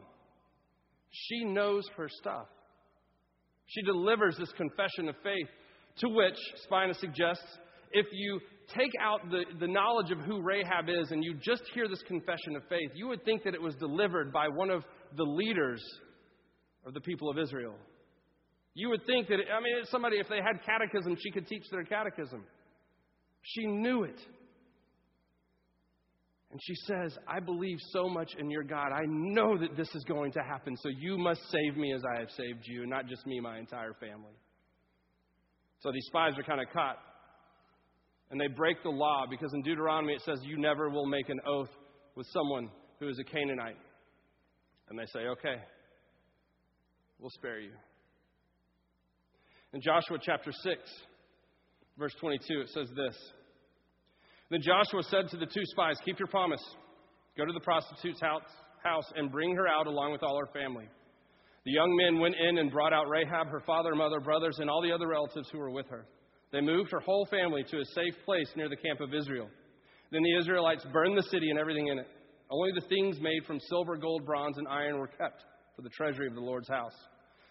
She 1.11 1.45
knows 1.45 1.87
her 1.97 2.09
stuff. 2.09 2.47
She 3.67 3.81
delivers 3.83 4.37
this 4.37 4.51
confession 4.57 5.07
of 5.07 5.15
faith, 5.23 5.47
to 5.99 6.09
which 6.09 6.37
Spina 6.63 6.93
suggests 6.93 7.45
if 7.91 8.05
you 8.11 8.39
take 8.75 8.91
out 9.01 9.21
the, 9.31 9.43
the 9.59 9.67
knowledge 9.67 10.11
of 10.11 10.19
who 10.19 10.41
Rahab 10.41 10.89
is 10.89 11.11
and 11.11 11.23
you 11.23 11.35
just 11.35 11.63
hear 11.73 11.87
this 11.87 12.03
confession 12.03 12.55
of 12.55 12.63
faith, 12.69 12.91
you 12.95 13.07
would 13.07 13.23
think 13.25 13.43
that 13.43 13.55
it 13.55 13.61
was 13.61 13.75
delivered 13.75 14.31
by 14.31 14.47
one 14.47 14.69
of 14.69 14.83
the 15.17 15.23
leaders 15.23 15.83
of 16.89 16.95
the 16.95 17.01
people 17.01 17.29
of 17.29 17.37
Israel. 17.37 17.75
You 18.73 18.89
would 18.89 19.05
think 19.05 19.27
that, 19.27 19.35
I 19.35 19.61
mean, 19.61 19.85
somebody, 19.85 20.17
if 20.17 20.27
they 20.27 20.37
had 20.37 20.63
catechism, 20.65 21.15
she 21.21 21.29
could 21.29 21.47
teach 21.47 21.63
their 21.71 21.83
catechism. 21.83 22.43
She 23.43 23.67
knew 23.67 24.03
it. 24.03 24.19
And 26.51 26.59
she 26.63 26.73
says, 26.87 27.15
I 27.27 27.39
believe 27.39 27.77
so 27.91 28.09
much 28.09 28.31
in 28.39 28.49
your 28.49 28.63
God. 28.63 28.91
I 28.91 29.03
know 29.05 29.55
that 29.59 29.77
this 29.77 29.93
is 29.93 30.03
going 30.05 30.31
to 30.31 30.39
happen, 30.39 30.75
so 30.77 30.89
you 30.89 31.15
must 31.15 31.41
save 31.51 31.77
me 31.77 31.93
as 31.93 32.01
I 32.03 32.21
have 32.21 32.31
saved 32.31 32.63
you, 32.63 32.87
not 32.87 33.07
just 33.07 33.25
me, 33.27 33.39
my 33.39 33.59
entire 33.59 33.93
family. 33.99 34.33
So 35.81 35.91
these 35.91 36.05
spies 36.07 36.33
are 36.39 36.43
kind 36.43 36.59
of 36.59 36.73
caught. 36.73 36.97
And 38.31 38.41
they 38.41 38.47
break 38.47 38.81
the 38.81 38.89
law 38.89 39.25
because 39.29 39.53
in 39.53 39.61
Deuteronomy 39.61 40.13
it 40.13 40.21
says, 40.25 40.39
You 40.41 40.57
never 40.57 40.89
will 40.89 41.05
make 41.05 41.29
an 41.29 41.39
oath 41.47 41.69
with 42.15 42.25
someone 42.33 42.69
who 42.99 43.09
is 43.09 43.19
a 43.19 43.23
Canaanite. 43.23 43.77
And 44.89 44.97
they 44.97 45.05
say, 45.13 45.19
Okay, 45.19 45.55
we'll 47.19 47.29
spare 47.29 47.59
you. 47.59 47.71
In 49.73 49.81
Joshua 49.81 50.17
chapter 50.21 50.51
6, 50.51 50.81
verse 51.97 52.15
22, 52.19 52.61
it 52.61 52.69
says 52.69 52.87
this 52.95 53.15
Then 54.49 54.61
Joshua 54.61 55.03
said 55.03 55.29
to 55.29 55.37
the 55.37 55.45
two 55.45 55.65
spies, 55.65 55.97
Keep 56.03 56.19
your 56.19 56.27
promise. 56.27 56.63
Go 57.37 57.45
to 57.45 57.53
the 57.53 57.59
prostitute's 57.59 58.21
house 58.21 59.05
and 59.15 59.31
bring 59.31 59.55
her 59.55 59.67
out 59.67 59.87
along 59.87 60.11
with 60.11 60.23
all 60.23 60.39
her 60.39 60.51
family. 60.51 60.89
The 61.65 61.71
young 61.71 61.95
men 61.95 62.19
went 62.19 62.35
in 62.35 62.57
and 62.57 62.71
brought 62.71 62.93
out 62.93 63.09
Rahab, 63.09 63.47
her 63.47 63.61
father, 63.65 63.93
mother, 63.93 64.19
brothers, 64.19 64.57
and 64.59 64.69
all 64.69 64.81
the 64.81 64.91
other 64.91 65.07
relatives 65.07 65.49
who 65.51 65.59
were 65.59 65.69
with 65.69 65.87
her. 65.89 66.05
They 66.51 66.61
moved 66.61 66.91
her 66.91 66.99
whole 66.99 67.27
family 67.29 67.63
to 67.69 67.77
a 67.77 67.85
safe 67.93 68.15
place 68.25 68.49
near 68.55 68.69
the 68.69 68.75
camp 68.75 69.01
of 69.01 69.13
Israel. 69.13 69.47
Then 70.11 70.23
the 70.23 70.37
Israelites 70.39 70.85
burned 70.91 71.17
the 71.17 71.29
city 71.29 71.49
and 71.51 71.59
everything 71.59 71.87
in 71.87 71.99
it. 71.99 72.07
Only 72.49 72.71
the 72.73 72.87
things 72.87 73.19
made 73.21 73.45
from 73.45 73.59
silver, 73.59 73.95
gold, 73.95 74.25
bronze, 74.25 74.57
and 74.57 74.67
iron 74.67 74.97
were 74.97 75.07
kept 75.07 75.43
for 75.79 75.83
the 75.83 75.89
treasury 75.95 76.27
of 76.27 76.35
the 76.35 76.41
Lord's 76.41 76.67
house. 76.67 76.95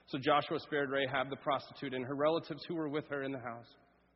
So 0.08 0.18
Joshua 0.18 0.58
spared 0.60 0.90
Rahab 0.90 1.30
the 1.30 1.36
prostitute 1.36 1.94
and 1.94 2.04
her 2.04 2.14
relatives 2.14 2.62
who 2.68 2.74
were 2.74 2.90
with 2.90 3.08
her 3.08 3.22
in 3.22 3.32
the 3.32 3.38
house. 3.38 3.68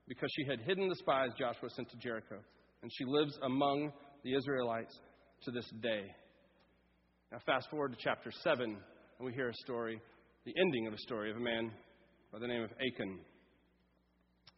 Because 0.06 0.28
she 0.36 0.44
had 0.44 0.60
hidden 0.60 0.90
the 0.90 0.96
spies 0.96 1.30
Joshua 1.38 1.70
sent 1.70 1.88
to 1.90 1.96
Jericho. 1.96 2.36
And 2.82 2.90
she 2.92 3.06
lives 3.06 3.38
among 3.42 3.90
the 4.22 4.34
Israelites 4.34 4.94
to 5.44 5.50
this 5.50 5.64
day. 5.82 6.14
Now, 7.30 7.38
fast 7.46 7.70
forward 7.70 7.92
to 7.92 7.98
chapter 7.98 8.30
7, 8.30 8.64
and 8.64 8.76
we 9.26 9.32
hear 9.32 9.48
a 9.48 9.54
story, 9.64 9.98
the 10.44 10.52
ending 10.60 10.86
of 10.88 10.92
a 10.92 10.98
story 10.98 11.30
of 11.30 11.38
a 11.38 11.40
man 11.40 11.70
by 12.30 12.38
the 12.38 12.46
name 12.46 12.62
of 12.62 12.70
Achan. 12.72 13.18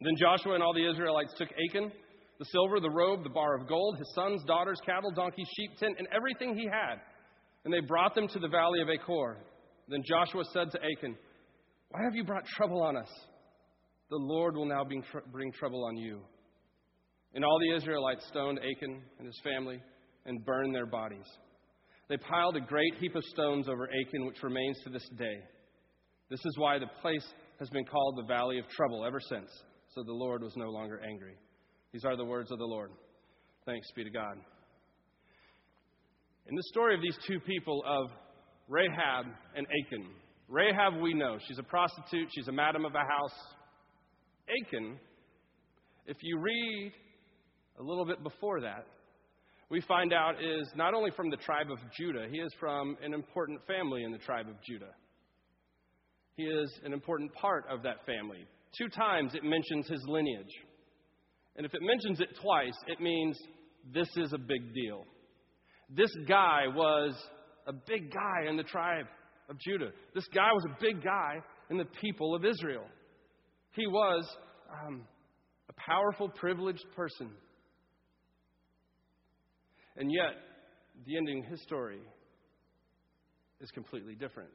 Then 0.01 0.15
Joshua 0.19 0.55
and 0.55 0.63
all 0.63 0.73
the 0.73 0.89
Israelites 0.89 1.33
took 1.37 1.47
Achan, 1.69 1.93
the 2.39 2.45
silver, 2.45 2.81
the 2.81 2.89
robe, 2.89 3.23
the 3.23 3.29
bar 3.29 3.55
of 3.55 3.69
gold, 3.69 3.97
his 3.97 4.11
sons, 4.15 4.43
daughters, 4.45 4.81
cattle, 4.85 5.11
donkeys, 5.11 5.47
sheep, 5.55 5.77
tent, 5.77 5.95
and 5.97 6.09
everything 6.13 6.57
he 6.57 6.65
had, 6.65 6.99
and 7.65 7.73
they 7.73 7.81
brought 7.81 8.15
them 8.15 8.27
to 8.29 8.39
the 8.39 8.47
valley 8.47 8.81
of 8.81 8.89
Achor. 8.89 9.37
Then 9.89 10.03
Joshua 10.07 10.43
said 10.53 10.71
to 10.71 10.79
Achan, 10.79 11.17
Why 11.89 12.03
have 12.03 12.15
you 12.15 12.23
brought 12.23 12.45
trouble 12.45 12.81
on 12.81 12.95
us? 12.95 13.09
The 14.09 14.17
Lord 14.17 14.55
will 14.55 14.67
now 14.67 14.83
bring, 14.83 15.03
tr- 15.11 15.27
bring 15.31 15.51
trouble 15.51 15.83
on 15.83 15.97
you. 15.97 16.21
And 17.33 17.43
all 17.43 17.59
the 17.59 17.75
Israelites 17.75 18.25
stoned 18.27 18.59
Achan 18.59 19.01
and 19.17 19.25
his 19.25 19.39
family 19.43 19.81
and 20.25 20.45
burned 20.45 20.73
their 20.73 20.85
bodies. 20.85 21.25
They 22.07 22.17
piled 22.17 22.55
a 22.55 22.61
great 22.61 22.93
heap 22.99 23.15
of 23.15 23.23
stones 23.23 23.67
over 23.67 23.89
Achan, 23.89 24.25
which 24.25 24.43
remains 24.43 24.77
to 24.83 24.91
this 24.91 25.07
day. 25.17 25.39
This 26.29 26.39
is 26.45 26.57
why 26.57 26.77
the 26.77 26.87
place 27.01 27.25
has 27.59 27.69
been 27.69 27.85
called 27.85 28.17
the 28.17 28.27
Valley 28.27 28.59
of 28.59 28.67
Trouble 28.69 29.05
ever 29.05 29.19
since. 29.19 29.49
So 29.95 30.03
the 30.03 30.13
Lord 30.13 30.43
was 30.43 30.53
no 30.55 30.69
longer 30.69 31.01
angry. 31.07 31.35
These 31.91 32.05
are 32.05 32.15
the 32.15 32.25
words 32.25 32.51
of 32.51 32.59
the 32.59 32.65
Lord. 32.65 32.91
Thanks 33.65 33.87
be 33.95 34.03
to 34.03 34.09
God. 34.09 34.37
In 36.47 36.55
the 36.55 36.63
story 36.63 36.93
of 36.93 37.01
these 37.01 37.17
two 37.27 37.39
people 37.39 37.83
of 37.87 38.11
Rahab 38.67 39.25
and 39.55 39.65
Achan. 39.65 40.05
Rahab, 40.47 41.01
we 41.01 41.13
know. 41.13 41.39
She's 41.47 41.57
a 41.57 41.63
prostitute, 41.63 42.29
she's 42.35 42.47
a 42.47 42.51
madam 42.51 42.85
of 42.85 42.93
a 42.93 42.99
house. 42.99 43.33
Achan, 44.47 44.99
if 46.05 46.17
you 46.21 46.37
read 46.37 46.91
a 47.79 47.83
little 47.83 48.05
bit 48.05 48.21
before 48.21 48.61
that, 48.61 48.85
we 49.71 49.81
find 49.81 50.13
out 50.13 50.35
is 50.35 50.69
not 50.75 50.93
only 50.93 51.09
from 51.15 51.31
the 51.31 51.37
tribe 51.37 51.71
of 51.71 51.79
Judah, 51.97 52.27
he 52.31 52.37
is 52.37 52.53
from 52.59 52.95
an 53.03 53.15
important 53.15 53.59
family 53.65 54.03
in 54.03 54.11
the 54.11 54.19
tribe 54.19 54.47
of 54.47 54.55
Judah. 54.63 54.93
He 56.37 56.43
is 56.43 56.71
an 56.83 56.93
important 56.93 57.33
part 57.33 57.65
of 57.71 57.81
that 57.81 58.05
family. 58.05 58.45
Two 58.77 58.89
times 58.89 59.33
it 59.33 59.43
mentions 59.43 59.87
his 59.87 60.03
lineage. 60.07 60.53
And 61.55 61.65
if 61.65 61.73
it 61.73 61.81
mentions 61.81 62.19
it 62.19 62.29
twice, 62.39 62.75
it 62.85 63.01
means 63.01 63.35
this 63.91 64.09
is 64.17 64.31
a 64.33 64.37
big 64.37 64.75
deal. 64.75 65.05
This 65.89 66.11
guy 66.27 66.63
was 66.67 67.13
a 67.67 67.73
big 67.73 68.11
guy 68.11 68.49
in 68.49 68.57
the 68.57 68.63
tribe 68.63 69.05
of 69.49 69.57
Judah. 69.59 69.91
This 70.13 70.27
guy 70.33 70.51
was 70.51 70.65
a 70.65 70.81
big 70.81 71.03
guy 71.03 71.35
in 71.69 71.77
the 71.77 71.85
people 72.01 72.35
of 72.35 72.45
Israel. 72.45 72.85
He 73.73 73.87
was 73.87 74.25
um, 74.71 75.03
a 75.69 75.73
powerful, 75.73 76.29
privileged 76.29 76.85
person. 76.95 77.29
And 79.97 80.11
yet, 80.11 80.33
the 81.05 81.17
ending 81.17 81.43
of 81.43 81.51
his 81.51 81.61
story 81.61 81.99
is 83.61 83.69
completely 83.71 84.15
different. 84.15 84.51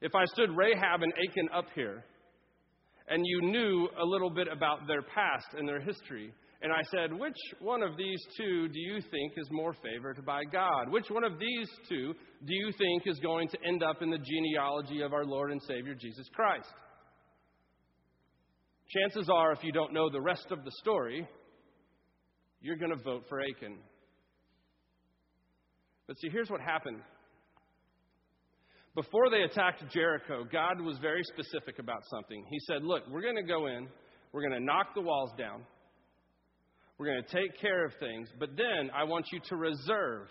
If 0.00 0.14
I 0.14 0.24
stood 0.26 0.50
Rahab 0.56 1.02
and 1.02 1.12
Achan 1.28 1.48
up 1.54 1.66
here, 1.74 2.04
and 3.08 3.22
you 3.26 3.42
knew 3.42 3.88
a 4.00 4.04
little 4.04 4.30
bit 4.30 4.48
about 4.50 4.86
their 4.86 5.02
past 5.02 5.46
and 5.56 5.68
their 5.68 5.80
history, 5.80 6.32
and 6.62 6.72
I 6.72 6.82
said, 6.90 7.12
Which 7.18 7.38
one 7.60 7.82
of 7.82 7.96
these 7.96 8.20
two 8.36 8.68
do 8.68 8.78
you 8.78 9.00
think 9.10 9.32
is 9.36 9.48
more 9.50 9.74
favored 9.82 10.24
by 10.26 10.44
God? 10.44 10.90
Which 10.90 11.08
one 11.08 11.24
of 11.24 11.38
these 11.38 11.68
two 11.88 12.12
do 12.44 12.54
you 12.54 12.70
think 12.76 13.06
is 13.06 13.18
going 13.20 13.48
to 13.48 13.58
end 13.66 13.82
up 13.82 14.02
in 14.02 14.10
the 14.10 14.18
genealogy 14.18 15.00
of 15.00 15.14
our 15.14 15.24
Lord 15.24 15.52
and 15.52 15.60
Savior 15.62 15.94
Jesus 15.94 16.26
Christ? 16.34 16.68
Chances 18.88 19.30
are, 19.30 19.52
if 19.52 19.62
you 19.62 19.72
don't 19.72 19.94
know 19.94 20.10
the 20.10 20.20
rest 20.20 20.46
of 20.50 20.64
the 20.64 20.72
story, 20.80 21.26
you're 22.60 22.76
going 22.76 22.96
to 22.96 23.02
vote 23.02 23.24
for 23.28 23.40
Achan. 23.40 23.78
But 26.06 26.18
see, 26.18 26.28
here's 26.28 26.50
what 26.50 26.60
happened. 26.60 27.00
Before 28.94 29.30
they 29.30 29.42
attacked 29.42 29.84
Jericho, 29.92 30.44
God 30.50 30.80
was 30.80 30.98
very 30.98 31.22
specific 31.22 31.78
about 31.78 32.02
something. 32.10 32.44
He 32.50 32.58
said, 32.66 32.82
Look, 32.82 33.04
we're 33.08 33.22
going 33.22 33.36
to 33.36 33.42
go 33.42 33.68
in, 33.68 33.88
we're 34.32 34.42
going 34.46 34.60
to 34.60 34.64
knock 34.64 34.94
the 34.94 35.00
walls 35.00 35.30
down, 35.38 35.62
we're 37.00 37.06
going 37.06 37.24
to 37.24 37.34
take 37.34 37.58
care 37.58 37.86
of 37.86 37.92
things, 37.98 38.28
but 38.38 38.50
then 38.58 38.90
I 38.94 39.04
want 39.04 39.24
you 39.32 39.40
to 39.48 39.56
reserve 39.56 40.28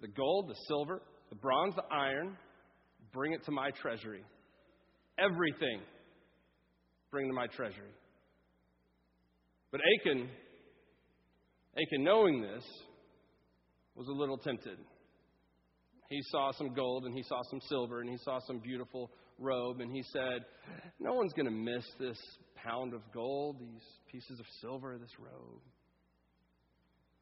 the 0.00 0.06
gold, 0.06 0.48
the 0.48 0.54
silver, 0.68 1.02
the 1.28 1.34
bronze, 1.34 1.74
the 1.74 1.82
iron, 1.92 2.36
bring 3.12 3.32
it 3.32 3.44
to 3.46 3.50
my 3.50 3.72
treasury. 3.82 4.22
Everything, 5.18 5.80
bring 7.10 7.26
to 7.26 7.34
my 7.34 7.48
treasury. 7.48 7.90
But 9.72 9.80
Achan, 9.98 10.28
Achan, 11.76 12.04
knowing 12.04 12.42
this, 12.42 12.62
was 13.96 14.06
a 14.06 14.12
little 14.12 14.38
tempted. 14.38 14.78
He 16.10 16.20
saw 16.30 16.52
some 16.52 16.74
gold 16.74 17.06
and 17.06 17.14
he 17.16 17.24
saw 17.24 17.42
some 17.50 17.60
silver 17.68 18.02
and 18.02 18.08
he 18.08 18.18
saw 18.18 18.38
some 18.46 18.60
beautiful 18.60 19.10
robe 19.40 19.80
and 19.80 19.90
he 19.90 20.04
said, 20.12 20.44
No 21.00 21.14
one's 21.14 21.32
going 21.32 21.46
to 21.46 21.50
miss 21.50 21.84
this 21.98 22.18
pound 22.54 22.94
of 22.94 23.00
gold, 23.12 23.58
these 23.58 23.82
pieces 24.12 24.38
of 24.38 24.46
silver, 24.60 24.96
this 24.96 25.10
robe. 25.18 25.60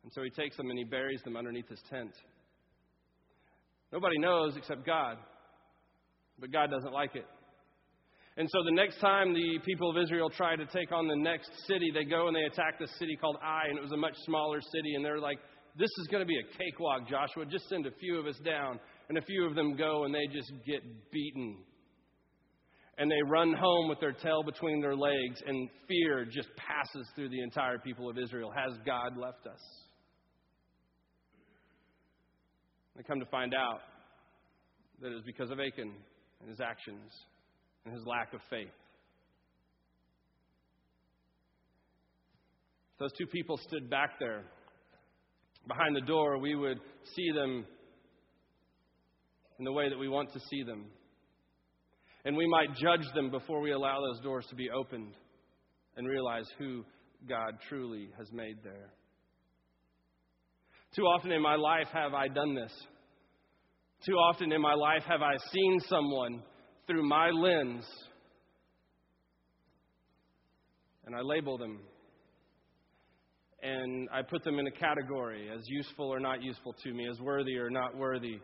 And 0.03 0.13
so 0.13 0.23
he 0.23 0.31
takes 0.31 0.57
them 0.57 0.69
and 0.71 0.79
he 0.79 0.85
buries 0.85 1.21
them 1.23 1.37
underneath 1.37 1.69
his 1.69 1.81
tent. 1.91 2.13
Nobody 3.93 4.19
knows 4.19 4.57
except 4.57 4.85
God, 4.87 5.19
but 6.39 6.51
God 6.51 6.71
doesn't 6.71 6.93
like 6.93 7.15
it. 7.15 7.27
And 8.37 8.49
so 8.51 8.65
the 8.65 8.73
next 8.73 8.99
time 8.99 9.35
the 9.35 9.59
people 9.65 9.91
of 9.91 10.03
Israel 10.03 10.31
try 10.31 10.57
to 10.57 10.65
take 10.67 10.91
on 10.91 11.07
the 11.07 11.17
next 11.17 11.51
city, 11.67 11.91
they 11.93 12.05
go 12.05 12.29
and 12.29 12.35
they 12.35 12.45
attack 12.45 12.79
this 12.79 12.91
city 12.99 13.17
called 13.21 13.37
Ai, 13.43 13.67
and 13.69 13.77
it 13.77 13.83
was 13.83 13.93
a 13.93 13.97
much 13.97 14.15
smaller 14.25 14.61
city, 14.61 14.95
and 14.95 15.05
they're 15.05 15.21
like, 15.21 15.39
this 15.79 15.91
is 16.01 16.07
going 16.11 16.23
to 16.23 16.27
be 16.27 16.39
a 16.39 16.59
cakewalk, 16.59 17.09
Joshua. 17.09 17.47
Just 17.47 17.69
send 17.69 17.87
a 17.87 17.91
few 17.93 18.19
of 18.19 18.27
us 18.27 18.39
down. 18.45 18.79
And 19.09 19.19
a 19.19 19.23
few 19.23 19.47
of 19.47 19.55
them 19.55 19.77
go 19.77 20.05
and 20.05 20.15
they 20.15 20.27
just 20.33 20.51
get 20.67 20.83
beaten. 21.11 21.59
And 22.99 23.11
they 23.11 23.23
run 23.27 23.53
home 23.53 23.89
with 23.89 24.01
their 24.01 24.13
tail 24.13 24.43
between 24.43 24.81
their 24.81 24.95
legs, 24.95 25.43
and 25.47 25.69
fear 25.89 26.25
just 26.25 26.49
passes 26.57 27.07
through 27.15 27.31
the 27.31 27.43
entire 27.43 27.79
people 27.79 28.09
of 28.09 28.19
Israel. 28.19 28.51
Has 28.55 28.79
God 28.85 29.17
left 29.17 29.47
us? 29.47 29.61
They 32.97 33.03
come 33.03 33.21
to 33.21 33.27
find 33.27 33.55
out 33.55 33.81
that 35.01 35.11
it 35.11 35.15
was 35.15 35.25
because 35.25 35.51
of 35.51 35.59
Achan 35.59 35.93
and 36.41 36.49
his 36.49 36.61
actions 36.61 37.11
and 37.85 37.95
his 37.95 38.07
lack 38.07 38.35
of 38.35 38.41
faith. 38.51 38.69
If 42.93 42.99
Those 42.99 43.13
two 43.19 43.27
people 43.27 43.59
stood 43.67 43.89
back 43.91 44.19
there 44.21 44.45
behind 45.67 45.97
the 45.97 46.03
door, 46.03 46.39
we 46.39 46.55
would 46.55 46.79
see 47.17 47.31
them 47.33 47.65
in 49.59 49.65
the 49.65 49.73
way 49.73 49.89
that 49.89 49.99
we 49.99 50.09
want 50.09 50.33
to 50.33 50.41
see 50.51 50.63
them. 50.63 50.87
And 52.25 52.37
we 52.37 52.47
might 52.47 52.77
judge 52.77 53.07
them 53.15 53.31
before 53.31 53.61
we 53.61 53.73
allow 53.73 54.01
those 54.01 54.21
doors 54.23 54.47
to 54.51 54.55
be 54.55 54.71
opened 54.71 55.15
and 55.97 56.07
realize 56.07 56.47
who 56.59 56.85
God 57.29 57.59
truly 57.69 58.09
has 58.19 58.31
made 58.33 58.59
there. 58.63 58.91
Too 60.95 61.05
often 61.05 61.33
in 61.33 61.41
my 61.41 61.57
life 61.57 61.89
have 61.95 62.13
I 62.13 62.29
done 62.29 62.55
this. 62.55 62.73
Too 64.05 64.13
often 64.13 64.53
in 64.53 64.61
my 64.61 64.75
life 64.75 65.03
have 65.09 65.23
I 65.23 65.37
seen 65.51 65.81
someone 65.89 66.43
through 66.87 67.09
my 67.09 67.31
lens 67.31 67.87
and 71.07 71.17
I 71.17 71.21
label 71.21 71.57
them 71.57 71.81
and 73.63 74.09
I 74.13 74.21
put 74.23 74.45
them 74.45 74.59
in 74.59 74.67
a 74.67 74.71
category 74.71 75.49
as 75.49 75.63
useful 75.67 76.13
or 76.13 76.21
not 76.21 76.43
useful 76.43 76.75
to 76.83 76.93
me, 76.93 77.09
as 77.09 77.19
worthy 77.21 77.57
or 77.57 77.71
not 77.71 77.97
worthy. 77.97 78.39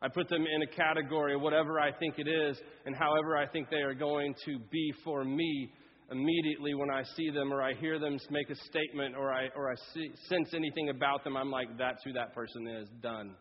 I 0.00 0.08
put 0.08 0.28
them 0.28 0.44
in 0.44 0.62
a 0.62 0.66
category 0.66 1.36
whatever 1.36 1.78
I 1.78 1.92
think 1.92 2.18
it 2.18 2.26
is 2.26 2.60
and 2.84 2.96
however 2.96 3.36
I 3.36 3.46
think 3.46 3.70
they 3.70 3.82
are 3.82 3.94
going 3.94 4.34
to 4.46 4.58
be 4.72 4.92
for 5.04 5.24
me 5.24 5.70
immediately 6.12 6.74
when 6.74 6.90
I 6.90 7.02
see 7.16 7.30
them 7.30 7.52
or 7.52 7.62
I 7.62 7.74
hear 7.74 7.98
them 7.98 8.18
make 8.30 8.50
a 8.50 8.54
statement 8.54 9.16
or 9.16 9.32
I, 9.32 9.48
or 9.56 9.72
I 9.72 9.74
see, 9.94 10.10
sense 10.28 10.54
anything 10.54 10.90
about 10.90 11.24
them, 11.24 11.36
I'm 11.36 11.50
like, 11.50 11.76
that's 11.78 12.04
who 12.04 12.12
that 12.12 12.34
person 12.34 12.68
is. 12.68 12.88
Done. 13.02 13.34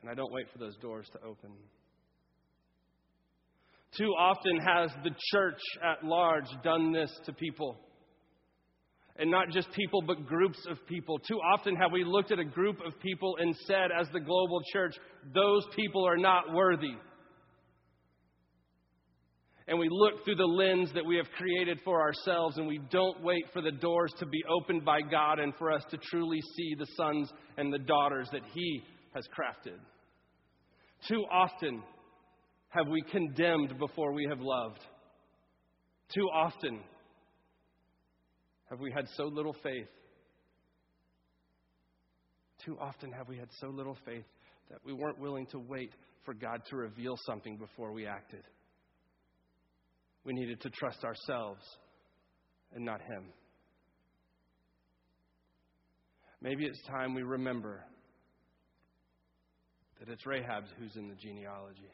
And 0.00 0.10
I 0.10 0.14
don't 0.14 0.32
wait 0.32 0.46
for 0.52 0.58
those 0.58 0.76
doors 0.76 1.08
to 1.12 1.18
open. 1.18 1.50
Too 3.98 4.10
often 4.18 4.56
has 4.58 4.90
the 5.04 5.10
church 5.32 5.60
at 5.82 6.04
large 6.04 6.46
done 6.64 6.92
this 6.92 7.10
to 7.26 7.32
people 7.32 7.76
and 9.16 9.30
not 9.30 9.50
just 9.50 9.70
people, 9.72 10.00
but 10.00 10.26
groups 10.26 10.58
of 10.70 10.78
people. 10.86 11.18
Too 11.18 11.38
often 11.52 11.76
have 11.76 11.92
we 11.92 12.02
looked 12.04 12.32
at 12.32 12.38
a 12.38 12.44
group 12.44 12.78
of 12.84 12.98
people 13.00 13.36
and 13.38 13.54
said, 13.66 13.90
as 13.98 14.08
the 14.12 14.20
global 14.20 14.62
church, 14.72 14.94
those 15.34 15.66
people 15.76 16.06
are 16.06 16.16
not 16.16 16.52
worthy. 16.54 16.94
And 19.72 19.80
we 19.80 19.88
look 19.90 20.22
through 20.22 20.34
the 20.34 20.44
lens 20.44 20.90
that 20.92 21.06
we 21.06 21.16
have 21.16 21.30
created 21.38 21.80
for 21.82 22.02
ourselves, 22.02 22.58
and 22.58 22.66
we 22.66 22.78
don't 22.90 23.22
wait 23.22 23.44
for 23.54 23.62
the 23.62 23.72
doors 23.72 24.12
to 24.18 24.26
be 24.26 24.44
opened 24.46 24.84
by 24.84 25.00
God 25.00 25.38
and 25.38 25.54
for 25.54 25.72
us 25.72 25.82
to 25.90 25.96
truly 25.96 26.40
see 26.54 26.74
the 26.78 26.86
sons 26.94 27.32
and 27.56 27.72
the 27.72 27.78
daughters 27.78 28.28
that 28.32 28.42
He 28.52 28.82
has 29.14 29.26
crafted. 29.28 29.78
Too 31.08 31.24
often 31.32 31.82
have 32.68 32.86
we 32.86 33.00
condemned 33.00 33.78
before 33.78 34.12
we 34.12 34.26
have 34.28 34.40
loved. 34.42 34.80
Too 36.14 36.28
often 36.34 36.80
have 38.68 38.78
we 38.78 38.92
had 38.92 39.06
so 39.16 39.24
little 39.24 39.56
faith? 39.62 39.88
Too 42.62 42.76
often 42.78 43.10
have 43.12 43.26
we 43.26 43.38
had 43.38 43.48
so 43.58 43.68
little 43.68 43.96
faith 44.04 44.26
that 44.68 44.80
we 44.84 44.92
weren't 44.92 45.18
willing 45.18 45.46
to 45.46 45.58
wait 45.58 45.92
for 46.26 46.34
God 46.34 46.60
to 46.68 46.76
reveal 46.76 47.16
something 47.24 47.56
before 47.56 47.90
we 47.92 48.06
acted. 48.06 48.42
We 50.24 50.32
needed 50.32 50.60
to 50.60 50.70
trust 50.70 51.04
ourselves 51.04 51.62
and 52.74 52.84
not 52.84 53.00
Him. 53.00 53.24
Maybe 56.40 56.64
it's 56.64 56.82
time 56.88 57.14
we 57.14 57.22
remember 57.22 57.84
that 60.00 60.08
it's 60.08 60.26
Rahab 60.26 60.64
who's 60.78 60.96
in 60.96 61.08
the 61.08 61.14
genealogy. 61.14 61.90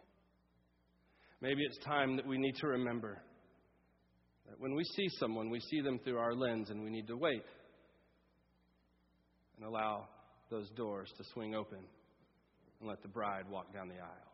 Maybe 1.40 1.62
it's 1.62 1.78
time 1.84 2.16
that 2.16 2.26
we 2.26 2.38
need 2.38 2.56
to 2.56 2.66
remember 2.66 3.20
that 4.48 4.58
when 4.58 4.74
we 4.74 4.84
see 4.84 5.08
someone, 5.18 5.50
we 5.50 5.60
see 5.60 5.82
them 5.82 5.98
through 6.02 6.18
our 6.18 6.34
lens 6.34 6.70
and 6.70 6.82
we 6.82 6.90
need 6.90 7.06
to 7.08 7.16
wait 7.16 7.44
and 9.56 9.66
allow 9.66 10.08
those 10.50 10.70
doors 10.70 11.12
to 11.18 11.24
swing 11.34 11.54
open 11.54 11.80
and 12.80 12.88
let 12.88 13.02
the 13.02 13.08
bride 13.08 13.44
walk 13.50 13.72
down 13.74 13.88
the 13.88 13.94
aisle. 13.94 14.27